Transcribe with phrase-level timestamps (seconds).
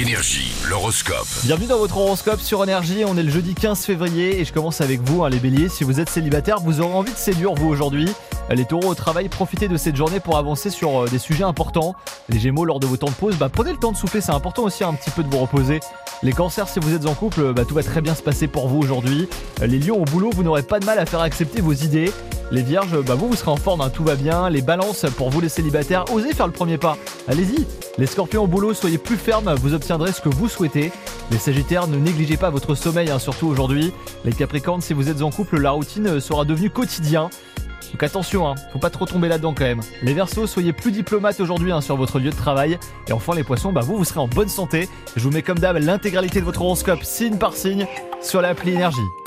[0.00, 1.26] Énergie, l'horoscope.
[1.44, 4.80] Bienvenue dans votre horoscope sur Énergie, on est le jeudi 15 février et je commence
[4.80, 5.68] avec vous hein, les béliers.
[5.68, 8.08] Si vous êtes célibataire, vous aurez envie de séduire vous aujourd'hui.
[8.50, 11.94] Les taureaux au travail, profitez de cette journée pour avancer sur euh, des sujets importants.
[12.30, 14.32] Les gémeaux, lors de vos temps de pause, bah, prenez le temps de souffler, c'est
[14.32, 15.80] important aussi un petit peu de vous reposer.
[16.22, 18.68] Les cancers, si vous êtes en couple, bah, tout va très bien se passer pour
[18.68, 19.28] vous aujourd'hui.
[19.60, 22.10] Les lions au boulot, vous n'aurez pas de mal à faire accepter vos idées.
[22.50, 24.48] Les vierges, bah, vous, vous serez en forme, hein, tout va bien.
[24.48, 26.96] Les balances, pour vous les célibataires, osez faire le premier pas.
[27.28, 27.66] Allez-y.
[27.98, 30.90] Les scorpions au boulot, soyez plus fermes, vous obtiendrez ce que vous souhaitez.
[31.30, 33.92] Les sagittaires, ne négligez pas votre sommeil, hein, surtout aujourd'hui.
[34.24, 37.28] Les capricornes, si vous êtes en couple, la routine sera devenue quotidien.
[37.92, 39.82] Donc attention, hein, faut pas trop tomber là-dedans quand même.
[40.02, 42.78] Les versos, soyez plus diplomates aujourd'hui hein, sur votre lieu de travail.
[43.08, 44.88] Et enfin les poissons, bah vous, vous serez en bonne santé.
[45.14, 47.86] Je vous mets comme d'hab l'intégralité de votre horoscope signe par signe
[48.22, 49.21] sur l'appli Énergie.